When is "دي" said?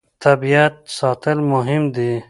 1.95-2.11